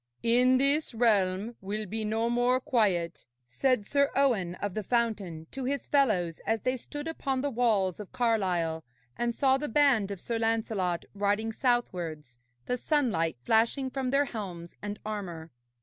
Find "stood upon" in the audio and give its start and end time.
6.75-7.39